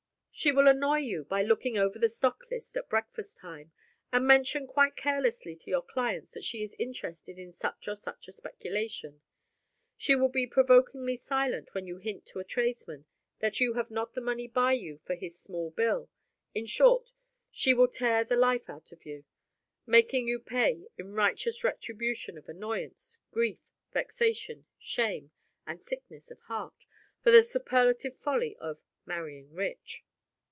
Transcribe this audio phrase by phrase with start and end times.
[0.33, 3.73] She will annoy you by looking over the stock list at breakfast time,
[4.11, 8.27] and mention quite carelessly to your clients that she is interested in such or such
[8.27, 9.21] a speculation.
[9.97, 13.05] She will be provokingly silent when you hint to a tradesman
[13.39, 16.09] that you have not the money by you for his small bill
[16.55, 17.11] in short,
[17.51, 19.25] she will tear the life out of you,
[19.85, 23.59] making you pay in righteous retribution of annoyance, grief,
[23.91, 25.29] vexation, shame,
[25.67, 26.85] and sickness of heart,
[27.21, 30.03] for the superlative folly of "marrying rich."